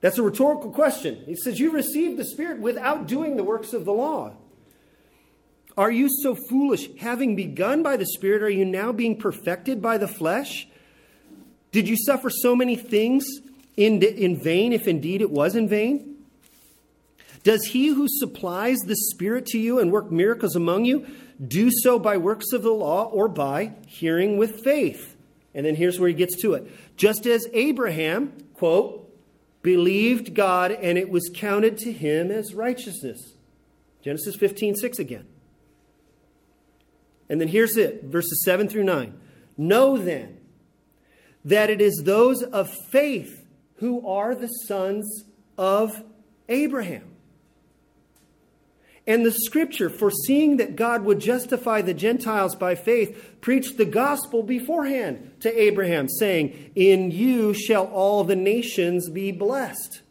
[0.01, 1.23] That's a rhetorical question.
[1.25, 4.33] He says, You received the Spirit without doing the works of the law.
[5.77, 6.95] Are you so foolish?
[6.99, 10.67] Having begun by the Spirit, are you now being perfected by the flesh?
[11.71, 13.25] Did you suffer so many things
[13.75, 16.15] in, in vain, if indeed it was in vain?
[17.43, 21.05] Does he who supplies the Spirit to you and work miracles among you
[21.45, 25.14] do so by works of the law or by hearing with faith?
[25.55, 26.69] And then here's where he gets to it.
[26.97, 29.09] Just as Abraham, quote,
[29.63, 33.33] believed God and it was counted to him as righteousness.
[34.03, 35.25] Genesis 15, 6 again.
[37.27, 39.17] And then here's it, verses 7 through 9.
[39.57, 40.37] Know then
[41.43, 45.23] that it is those of faith who are the sons
[45.57, 46.03] of
[46.49, 47.14] Abraham.
[49.07, 54.41] And the scripture, foreseeing that God would justify the Gentiles by faith, preached the gospel
[54.41, 60.01] beforehand to Abraham, saying, In you shall all the nations be blessed.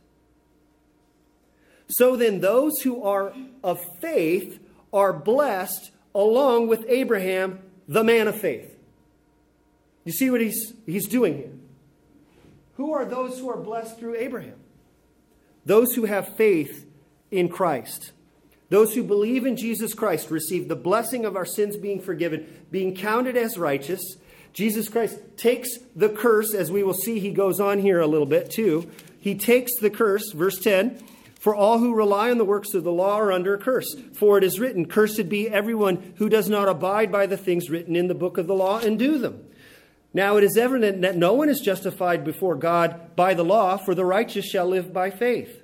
[1.88, 4.61] So then, those who are of faith
[4.92, 8.76] are blessed along with Abraham, the man of faith.
[10.04, 11.52] You see what he's, he's doing here?
[12.76, 14.57] Who are those who are blessed through Abraham?
[15.66, 16.87] Those who have faith
[17.30, 18.12] in Christ.
[18.75, 22.97] Those who believe in Jesus Christ receive the blessing of our sins being forgiven, being
[22.97, 24.17] counted as righteous.
[24.53, 28.27] Jesus Christ takes the curse, as we will see, he goes on here a little
[28.27, 28.91] bit too.
[29.21, 31.01] He takes the curse, verse 10
[31.39, 33.95] For all who rely on the works of the law are under a curse.
[34.13, 37.95] For it is written, Cursed be everyone who does not abide by the things written
[37.95, 39.47] in the book of the law and do them.
[40.13, 43.95] Now it is evident that no one is justified before God by the law, for
[43.95, 45.63] the righteous shall live by faith.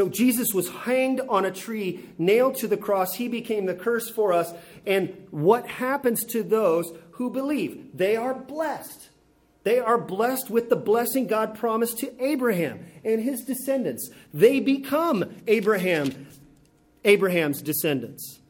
[0.00, 3.16] So Jesus was hanged on a tree, nailed to the cross.
[3.16, 4.50] He became the curse for us.
[4.86, 7.88] And what happens to those who believe?
[7.92, 9.10] They are blessed.
[9.62, 14.08] They are blessed with the blessing God promised to Abraham and his descendants.
[14.32, 16.28] They become Abraham,
[17.04, 18.40] Abraham's descendants.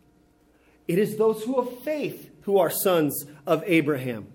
[0.86, 4.28] It is those who have faith who are sons of Abraham.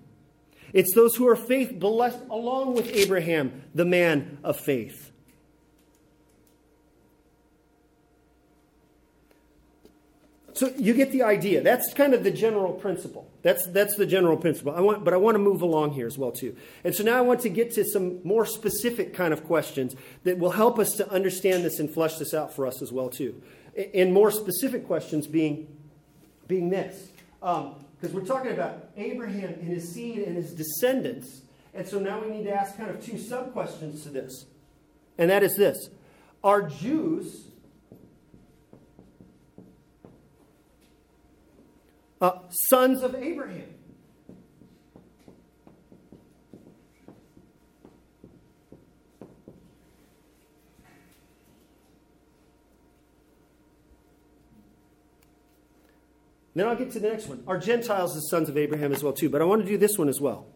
[0.74, 5.05] It's those who are faith blessed along with Abraham, the man of faith.
[10.56, 11.60] So you get the idea.
[11.60, 13.28] That's kind of the general principle.
[13.42, 14.72] That's, that's the general principle.
[14.74, 16.56] I want, but I want to move along here as well too.
[16.82, 20.38] And so now I want to get to some more specific kind of questions that
[20.38, 23.42] will help us to understand this and flesh this out for us as well too.
[23.92, 25.68] And more specific questions being,
[26.48, 27.10] being this.
[27.40, 31.42] Because um, we're talking about Abraham and his seed and his descendants.
[31.74, 34.46] And so now we need to ask kind of two sub questions to this.
[35.18, 35.90] And that is this
[36.42, 37.45] Are Jews
[42.20, 43.76] uh, sons of Abraham.
[56.54, 57.44] Then I'll get to the next one.
[57.46, 59.28] Are Gentiles the sons of Abraham as well, too?
[59.28, 60.46] But I want to do this one as well.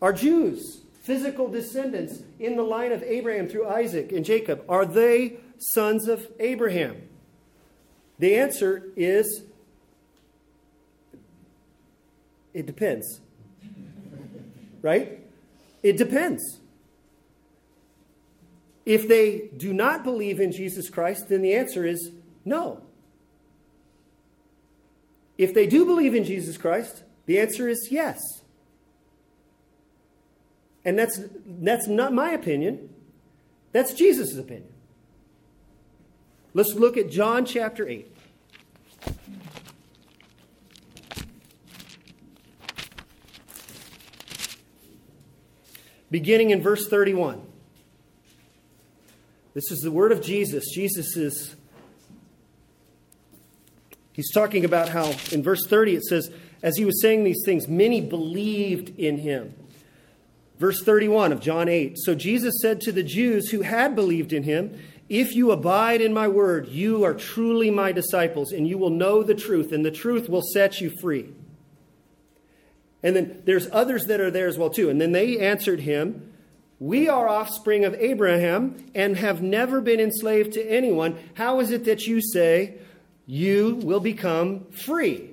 [0.00, 5.38] Are Jews, physical descendants in the line of Abraham through Isaac and Jacob, are they
[5.58, 7.08] sons of Abraham?
[8.20, 9.42] The answer is
[12.58, 13.20] it depends.
[14.82, 15.20] right?
[15.84, 16.58] It depends.
[18.84, 22.10] If they do not believe in Jesus Christ, then the answer is
[22.44, 22.82] no.
[25.36, 28.18] If they do believe in Jesus Christ, the answer is yes.
[30.84, 32.92] And that's, that's not my opinion,
[33.70, 34.72] that's Jesus' opinion.
[36.54, 38.17] Let's look at John chapter 8.
[46.10, 47.42] Beginning in verse 31.
[49.54, 50.72] This is the word of Jesus.
[50.72, 51.56] Jesus is,
[54.12, 56.30] he's talking about how in verse 30 it says,
[56.62, 59.54] as he was saying these things, many believed in him.
[60.58, 61.96] Verse 31 of John 8.
[61.98, 64.76] So Jesus said to the Jews who had believed in him,
[65.08, 69.22] If you abide in my word, you are truly my disciples, and you will know
[69.22, 71.32] the truth, and the truth will set you free.
[73.02, 74.90] And then there's others that are there as well too.
[74.90, 76.32] And then they answered him,
[76.80, 81.16] "We are offspring of Abraham and have never been enslaved to anyone.
[81.34, 82.74] How is it that you say
[83.26, 85.30] you will become free?"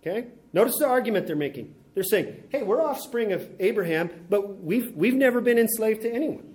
[0.00, 0.28] Okay?
[0.52, 1.74] Notice the argument they're making.
[1.94, 6.54] They're saying, hey, we're offspring of Abraham, but we've, we've never been enslaved to anyone.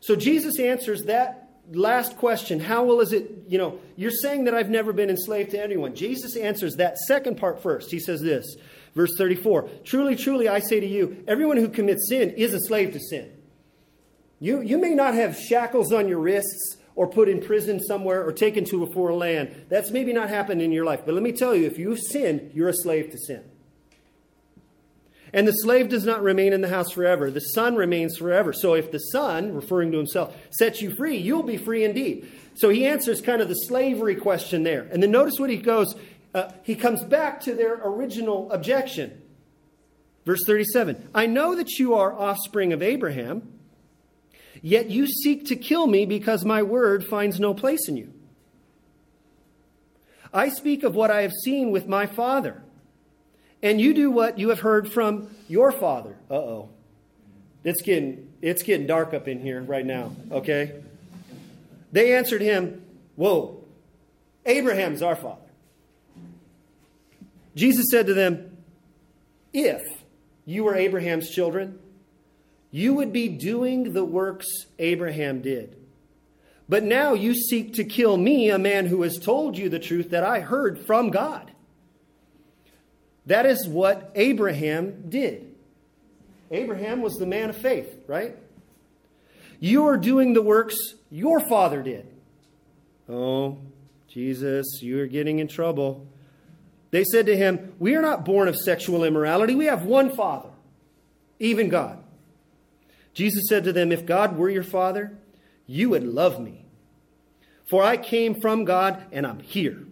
[0.00, 4.54] So Jesus answers that last question how well is it, you know, you're saying that
[4.54, 5.94] I've never been enslaved to anyone.
[5.94, 7.90] Jesus answers that second part first.
[7.90, 8.56] He says this,
[8.94, 12.92] verse 34 Truly, truly, I say to you, everyone who commits sin is a slave
[12.92, 13.30] to sin.
[14.40, 18.32] You, you may not have shackles on your wrists or put in prison somewhere or
[18.32, 19.66] taken to a foreign land.
[19.68, 21.02] That's maybe not happened in your life.
[21.04, 23.44] But let me tell you, if you sin, you're a slave to sin.
[25.34, 27.28] And the slave does not remain in the house forever.
[27.28, 28.52] The son remains forever.
[28.52, 32.30] So if the son, referring to himself, sets you free, you'll be free indeed.
[32.54, 34.82] So he answers kind of the slavery question there.
[34.92, 35.96] And then notice what he goes,
[36.34, 39.20] uh, he comes back to their original objection.
[40.24, 43.58] Verse 37 I know that you are offspring of Abraham.
[44.62, 48.14] Yet you seek to kill me because my word finds no place in you.
[50.32, 52.62] I speak of what I have seen with my father,
[53.64, 56.14] and you do what you have heard from your father.
[56.30, 56.68] Uh oh.
[57.64, 60.82] It's getting, it's getting dark up in here right now, okay?
[61.90, 62.84] They answered him,
[63.16, 63.64] Whoa,
[64.44, 65.40] Abraham's our father.
[67.56, 68.58] Jesus said to them,
[69.54, 69.82] If
[70.44, 71.78] you were Abraham's children,
[72.70, 74.46] you would be doing the works
[74.78, 75.76] Abraham did.
[76.68, 80.10] But now you seek to kill me, a man who has told you the truth
[80.10, 81.53] that I heard from God.
[83.26, 85.54] That is what Abraham did.
[86.50, 88.36] Abraham was the man of faith, right?
[89.60, 90.76] You are doing the works
[91.10, 92.06] your father did.
[93.08, 93.58] Oh,
[94.08, 96.06] Jesus, you are getting in trouble.
[96.90, 99.54] They said to him, We are not born of sexual immorality.
[99.54, 100.50] We have one father,
[101.38, 102.02] even God.
[103.14, 105.16] Jesus said to them, If God were your father,
[105.66, 106.66] you would love me.
[107.64, 109.86] For I came from God and I'm here.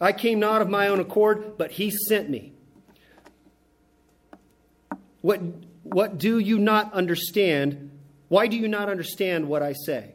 [0.00, 2.52] I came not of my own accord, but he sent me.
[5.20, 5.40] What,
[5.82, 7.90] what do you not understand?
[8.28, 10.14] Why do you not understand what I say?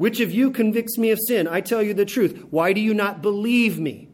[0.00, 1.46] Which of you convicts me of sin?
[1.46, 2.46] I tell you the truth.
[2.48, 4.08] Why do you not believe me?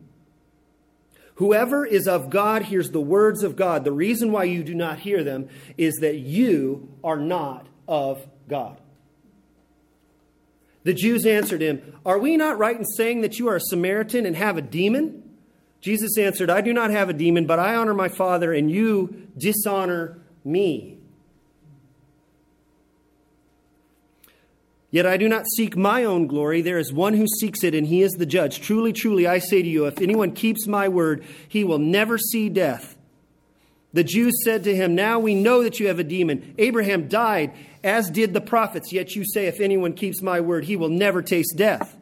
[1.36, 3.84] Whoever is of God hears the words of God.
[3.84, 8.80] The reason why you do not hear them is that you are not of God.
[10.82, 14.26] The Jews answered him, Are we not right in saying that you are a Samaritan
[14.26, 15.22] and have a demon?
[15.80, 19.28] Jesus answered, I do not have a demon, but I honor my Father, and you
[19.38, 20.95] dishonor me.
[24.90, 26.62] Yet I do not seek my own glory.
[26.62, 28.60] There is one who seeks it, and he is the judge.
[28.60, 32.48] Truly, truly, I say to you, if anyone keeps my word, he will never see
[32.48, 32.96] death.
[33.92, 36.54] The Jews said to him, Now we know that you have a demon.
[36.58, 40.76] Abraham died, as did the prophets, yet you say, If anyone keeps my word, he
[40.76, 41.96] will never taste death.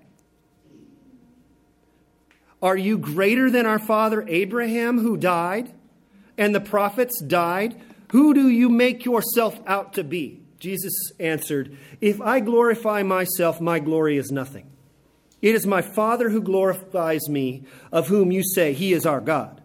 [2.61, 5.73] Are you greater than our father Abraham, who died,
[6.37, 7.81] and the prophets died?
[8.13, 10.44] Who do you make yourself out to be?
[10.65, 14.73] Jesus answered, If I glorify myself, my glory is nothing.
[15.43, 19.61] It is my Father who glorifies me, of whom you say, He is our God.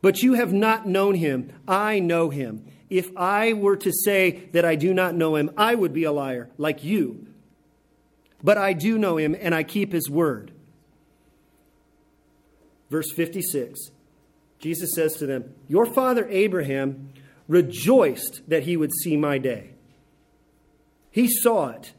[0.00, 1.52] But you have not known him.
[1.68, 2.64] I know him.
[2.88, 6.12] If I were to say that I do not know him, I would be a
[6.12, 7.26] liar, like you.
[8.42, 10.52] But I do know him, and I keep his word.
[12.88, 13.90] Verse 56
[14.60, 17.12] Jesus says to them, Your father Abraham
[17.48, 19.71] rejoiced that he would see my day.
[21.12, 21.92] He saw it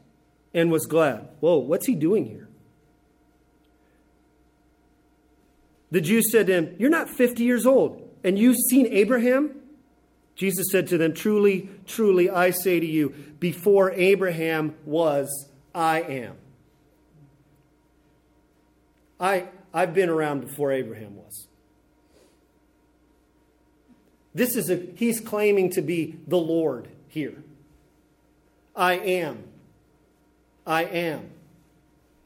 [0.52, 1.28] and was glad.
[1.40, 2.48] Whoa, what's he doing here?
[5.90, 9.54] The Jews said to him, You're not 50 years old, and you've seen Abraham?
[10.34, 16.34] Jesus said to them, Truly, truly, I say to you, before Abraham was, I am.
[19.20, 21.46] I, I've been around before Abraham was.
[24.34, 27.43] This is a, he's claiming to be the Lord here.
[28.74, 29.44] I am.
[30.66, 31.30] I am.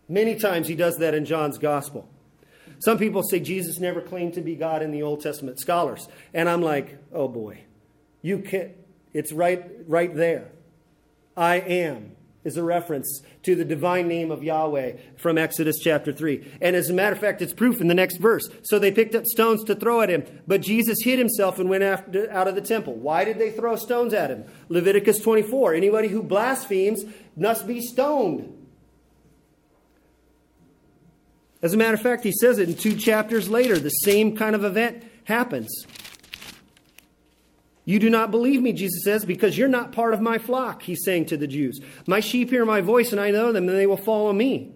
[0.09, 2.09] Many times he does that in John's gospel.
[2.81, 6.09] Some people say Jesus never claimed to be God in the Old Testament scholars.
[6.33, 7.61] And I'm like, oh boy,
[8.23, 8.73] you can't,
[9.13, 10.53] it's right, right there.
[11.37, 12.13] I am.
[12.49, 16.59] Is a reference to the divine name of Yahweh from Exodus chapter 3.
[16.61, 18.49] And as a matter of fact, it's proof in the next verse.
[18.65, 21.85] So they picked up stones to throw at him, but Jesus hid himself and went
[21.85, 22.95] after, out of the temple.
[22.95, 24.45] Why did they throw stones at him?
[24.69, 27.05] Leviticus 24 anybody who blasphemes
[27.37, 28.55] must be stoned.
[31.61, 33.79] As a matter of fact, he says it in two chapters later.
[33.79, 35.87] The same kind of event happens.
[37.89, 41.03] You do not believe me, Jesus says, because you're not part of my flock, he's
[41.03, 41.81] saying to the Jews.
[42.07, 44.75] My sheep hear my voice, and I know them, and they will follow me.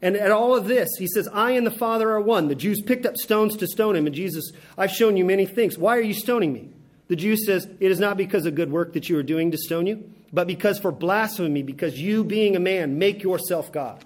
[0.00, 2.46] And at all of this, he says, I and the Father are one.
[2.46, 5.78] The Jews picked up stones to stone him, and Jesus, I've shown you many things.
[5.78, 6.70] Why are you stoning me?
[7.08, 9.58] The Jew says, It is not because of good work that you are doing to
[9.58, 14.04] stone you, but because for blasphemy, because you, being a man, make yourself God.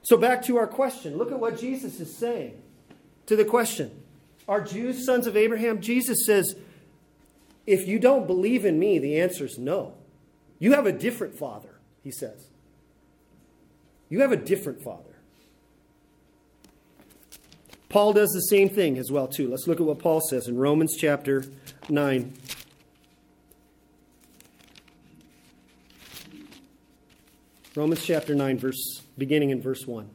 [0.00, 1.18] So back to our question.
[1.18, 2.62] Look at what Jesus is saying
[3.26, 3.90] to the question
[4.48, 5.80] are Jews sons of Abraham?
[5.80, 6.54] Jesus says,
[7.66, 9.94] if you don't believe in me, the answer is no.
[10.58, 12.48] You have a different father, he says.
[14.08, 15.12] You have a different father.
[17.88, 19.50] Paul does the same thing as well too.
[19.50, 21.44] Let's look at what Paul says in Romans chapter
[21.88, 22.32] 9.
[27.74, 30.08] Romans chapter 9 verse beginning in verse 1.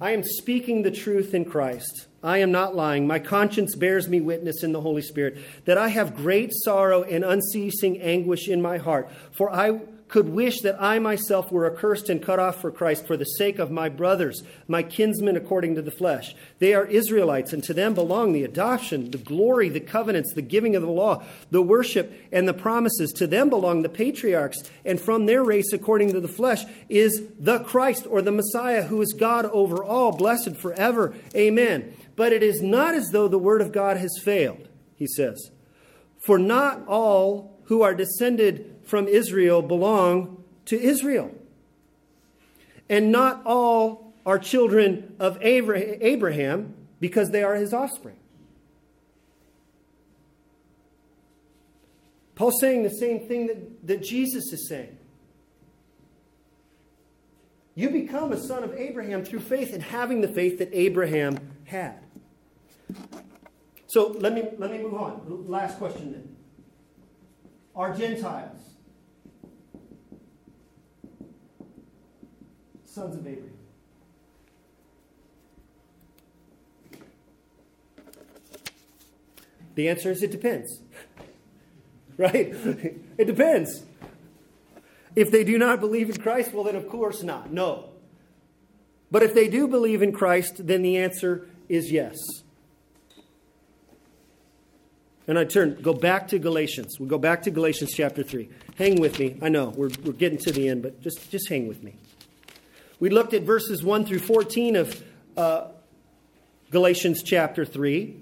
[0.00, 2.07] I am speaking the truth in Christ.
[2.22, 3.06] I am not lying.
[3.06, 7.24] My conscience bears me witness in the Holy Spirit that I have great sorrow and
[7.24, 9.08] unceasing anguish in my heart.
[9.30, 13.16] For I could wish that I myself were accursed and cut off for Christ for
[13.16, 16.34] the sake of my brothers, my kinsmen according to the flesh.
[16.58, 20.74] They are Israelites, and to them belong the adoption, the glory, the covenants, the giving
[20.74, 23.12] of the law, the worship, and the promises.
[23.12, 27.60] To them belong the patriarchs, and from their race, according to the flesh, is the
[27.60, 31.14] Christ or the Messiah, who is God over all, blessed forever.
[31.34, 31.94] Amen.
[32.18, 35.52] But it is not as though the word of God has failed, he says.
[36.18, 41.30] For not all who are descended from Israel belong to Israel.
[42.88, 48.18] And not all are children of Abraham because they are his offspring.
[52.34, 54.98] Paul's saying the same thing that, that Jesus is saying.
[57.76, 62.07] You become a son of Abraham through faith and having the faith that Abraham had.
[63.86, 65.44] So let me, let me move on.
[65.48, 66.36] Last question then.
[67.74, 68.68] Are Gentiles
[72.98, 73.52] sons of Abraham.
[79.76, 80.80] The answer is it depends.
[82.16, 82.48] right?
[83.16, 83.84] it depends.
[85.14, 87.52] If they do not believe in Christ, well, then of course not.
[87.52, 87.90] No.
[89.12, 92.16] But if they do believe in Christ, then the answer is yes.
[95.28, 96.98] And I turn, go back to Galatians.
[96.98, 98.48] We'll go back to Galatians chapter 3.
[98.76, 99.38] Hang with me.
[99.42, 101.96] I know we're, we're getting to the end, but just, just hang with me.
[102.98, 105.04] We looked at verses 1 through 14 of
[105.36, 105.68] uh,
[106.70, 108.16] Galatians chapter 3.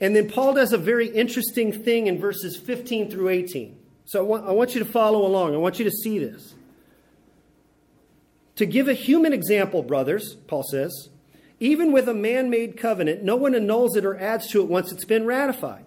[0.00, 3.76] And then Paul does a very interesting thing in verses 15 through 18.
[4.06, 5.54] So I want, I want you to follow along.
[5.54, 6.54] I want you to see this.
[8.56, 11.08] To give a human example, brothers, Paul says,
[11.60, 14.90] even with a man made covenant, no one annuls it or adds to it once
[14.90, 15.84] it's been ratified.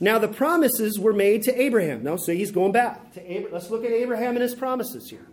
[0.00, 2.02] Now, the promises were made to Abraham.
[2.02, 3.52] Now, so he's going back to Abraham.
[3.52, 5.26] Let's look at Abraham and his promises here.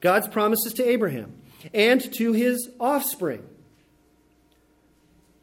[0.00, 1.34] God's promises to Abraham
[1.72, 3.46] and to his offspring.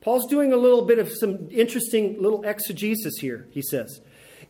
[0.02, 4.02] Paul's doing a little bit of some interesting little exegesis here, he says.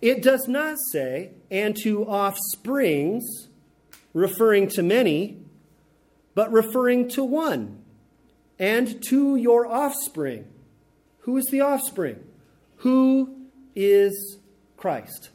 [0.01, 3.47] It does not say, and to offsprings,
[4.13, 5.37] referring to many,
[6.33, 7.84] but referring to one,
[8.59, 10.47] and to your offspring.
[11.19, 12.23] Who is the offspring?
[12.77, 13.35] Who
[13.75, 14.37] is
[14.77, 15.29] Christ.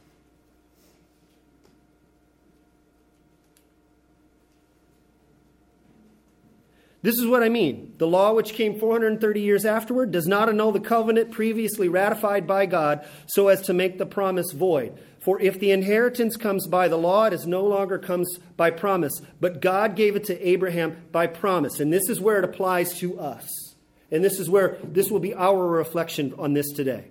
[7.03, 7.95] This is what I mean.
[7.97, 12.67] The law, which came 430 years afterward, does not annul the covenant previously ratified by
[12.67, 14.99] God so as to make the promise void.
[15.21, 19.21] For if the inheritance comes by the law, it is no longer comes by promise,
[19.39, 21.79] but God gave it to Abraham by promise.
[21.79, 23.75] And this is where it applies to us.
[24.11, 27.09] And this is where this will be our reflection on this today.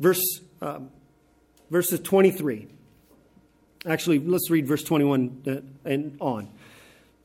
[0.00, 0.90] Verse, um,
[1.70, 2.66] verses 23.
[3.86, 6.50] Actually, let's read verse 21 uh, and on.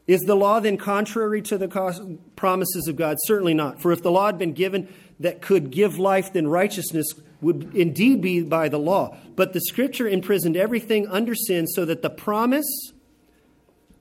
[0.06, 3.18] Is the law then contrary to the promises of God?
[3.26, 3.82] Certainly not.
[3.82, 7.08] For if the law had been given that could give life, then righteousness
[7.42, 9.18] would indeed be by the law.
[9.36, 12.66] But the scripture imprisoned everything under sin so that the promise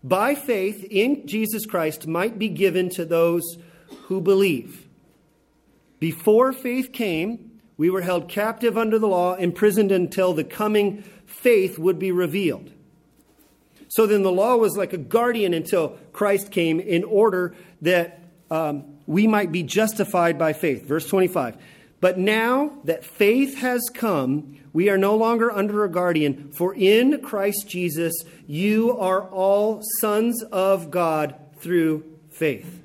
[0.02, 3.58] by faith in Jesus Christ might be given to those
[4.04, 4.86] who believe.
[5.98, 11.78] Before faith came, We were held captive under the law, imprisoned until the coming faith
[11.78, 12.72] would be revealed.
[13.88, 18.20] So then the law was like a guardian until Christ came in order that
[18.50, 20.86] um, we might be justified by faith.
[20.86, 21.56] Verse 25.
[22.00, 27.20] But now that faith has come, we are no longer under a guardian, for in
[27.22, 28.14] Christ Jesus
[28.46, 32.82] you are all sons of God through faith.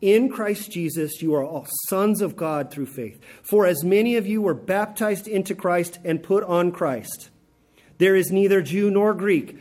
[0.00, 3.20] In Christ Jesus, you are all sons of God through faith.
[3.40, 7.30] For as many of you were baptized into Christ and put on Christ,
[7.98, 9.56] there is neither Jew nor Greek.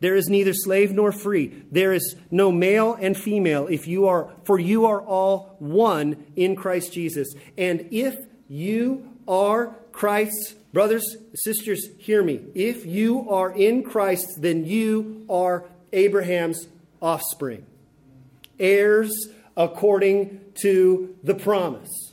[0.00, 1.64] There is neither slave nor free.
[1.70, 6.54] There is no male and female if you are for you are all one in
[6.54, 7.34] Christ Jesus.
[7.56, 8.16] And if
[8.48, 12.42] you are Christ's brothers, sisters, hear me.
[12.54, 16.68] If you are in Christ, then you are Abraham's
[17.00, 17.64] offspring.
[18.58, 22.12] Heirs according to the promise.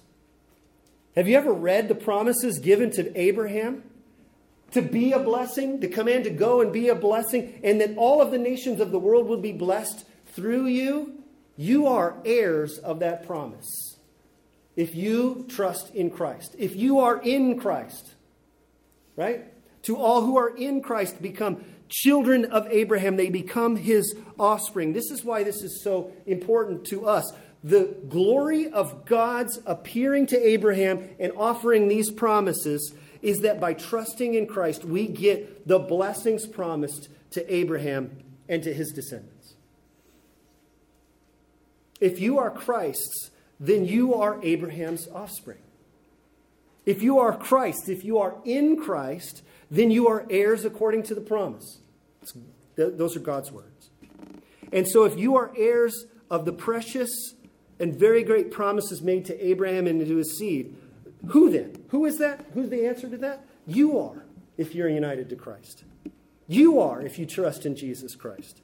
[1.15, 3.83] Have you ever read the promises given to Abraham?
[4.73, 8.21] To be a blessing, the command to go and be a blessing, and that all
[8.21, 11.23] of the nations of the world will be blessed through you,
[11.55, 13.97] you are heirs of that promise.
[14.75, 18.15] If you trust in Christ, if you are in Christ,
[19.15, 19.45] right?
[19.83, 24.93] To all who are in Christ become children of Abraham, they become his offspring.
[24.93, 27.31] This is why this is so important to us.
[27.63, 32.93] The glory of God's appearing to Abraham and offering these promises
[33.23, 38.17] is that by trusting in Christ, we get the blessings promised to Abraham
[38.49, 39.55] and to his descendants.
[42.01, 45.61] If you are Christ's, then you are Abraham's offspring.
[46.85, 51.15] If you are Christ, if you are in Christ, then you are heirs according to
[51.15, 51.79] the promise.
[52.75, 53.89] those are God's words.
[54.73, 57.35] And so, if you are heirs of the precious
[57.79, 60.75] and very great promises made to Abraham and to his seed,
[61.27, 61.82] who then?
[61.93, 62.43] Who is that?
[62.55, 63.45] Who's the answer to that?
[63.67, 64.25] You are,
[64.57, 65.83] if you're united to Christ.
[66.47, 68.61] You are, if you trust in Jesus Christ.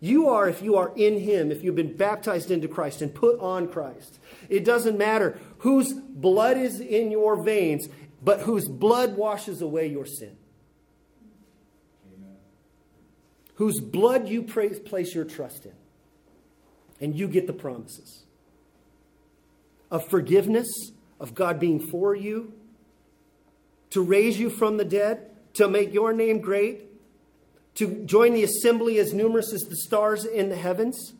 [0.00, 3.38] You are, if you are in Him, if you've been baptized into Christ and put
[3.38, 4.18] on Christ.
[4.48, 7.88] It doesn't matter whose blood is in your veins,
[8.20, 10.36] but whose blood washes away your sin.
[12.16, 12.34] Amen.
[13.54, 15.74] Whose blood you place your trust in.
[17.00, 18.24] And you get the promises
[19.88, 20.66] of forgiveness
[21.18, 22.52] of God being for you,
[23.90, 26.82] to raise you from the dead, to make your name great,
[27.76, 31.14] to join the assembly as numerous as the stars in the heavens.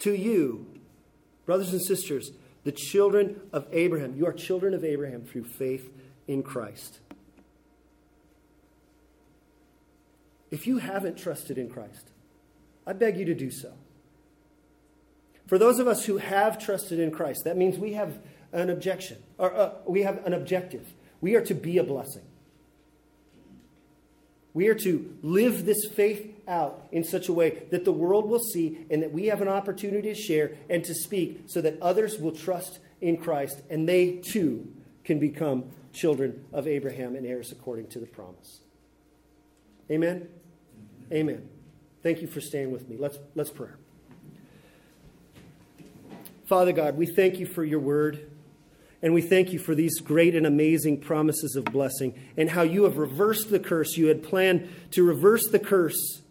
[0.00, 0.66] To you,
[1.46, 2.32] brothers and sisters,
[2.64, 5.90] the children of Abraham, you are children of Abraham through faith
[6.26, 6.98] in Christ.
[10.50, 12.10] If you haven't trusted in Christ,
[12.86, 13.72] I beg you to do so.
[15.46, 18.18] For those of us who have trusted in Christ, that means we have
[18.54, 20.94] an objection, or uh, we have an objective.
[21.20, 22.22] We are to be a blessing.
[24.54, 28.38] We are to live this faith out in such a way that the world will
[28.38, 32.18] see and that we have an opportunity to share and to speak so that others
[32.18, 37.88] will trust in Christ and they too can become children of Abraham and heirs according
[37.88, 38.60] to the promise.
[39.90, 40.28] Amen?
[41.12, 41.48] Amen.
[42.02, 42.96] Thank you for staying with me.
[42.96, 43.70] Let's, let's pray.
[46.46, 48.30] Father God, we thank you for your word.
[49.04, 52.84] And we thank you for these great and amazing promises of blessing and how you
[52.84, 53.98] have reversed the curse.
[53.98, 56.22] You had planned to reverse the curse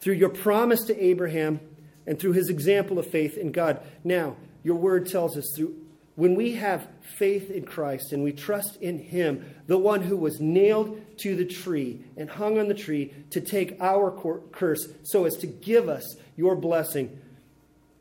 [0.00, 1.60] through your promise to Abraham
[2.06, 3.80] and through his example of faith in God.
[4.04, 5.76] Now, your word tells us through
[6.14, 6.86] when we have
[7.16, 11.46] faith in Christ and we trust in him, the one who was nailed to the
[11.46, 14.10] tree and hung on the tree to take our
[14.52, 17.18] curse so as to give us your blessing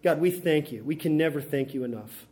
[0.02, 0.84] God, we thank you.
[0.84, 2.26] We can never thank you enough.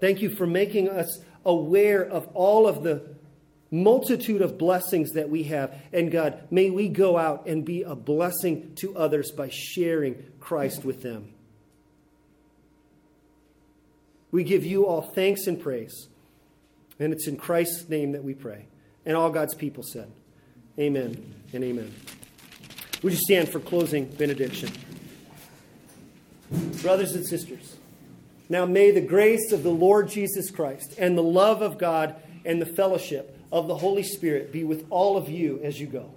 [0.00, 3.16] Thank you for making us aware of all of the
[3.70, 5.74] multitude of blessings that we have.
[5.92, 10.84] And God, may we go out and be a blessing to others by sharing Christ
[10.84, 11.34] with them.
[14.30, 16.08] We give you all thanks and praise.
[16.98, 18.66] And it's in Christ's name that we pray.
[19.06, 20.10] And all God's people said,
[20.78, 21.94] Amen and amen.
[23.02, 24.70] Would you stand for closing benediction?
[26.82, 27.76] Brothers and sisters,
[28.48, 32.60] now may the grace of the Lord Jesus Christ and the love of God and
[32.60, 36.10] the fellowship of the Holy Spirit be with all of you as you go.